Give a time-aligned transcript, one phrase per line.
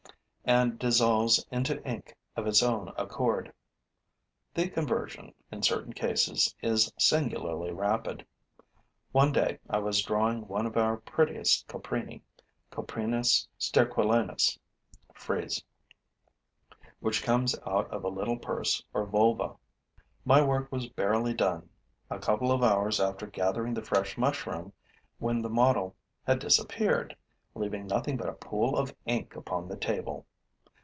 [0.43, 3.53] and dissolves into ink of its own accord.
[4.55, 8.25] The conversion, in certain cases, is singularly rapid.
[9.13, 12.21] One day, I was drawing one of our prettiest coprini
[12.71, 14.57] (Coprinus sterquilinus,
[15.13, 15.63] FRIES),
[16.99, 19.53] which comes out of a little purse or volva.
[20.25, 21.69] My work was barely done,
[22.09, 24.73] a couple of hours after gathering the fresh mushroom,
[25.19, 25.95] when the model
[26.27, 27.15] had disappeared,
[27.55, 30.25] leaving nothing but a pool of ink upon the table.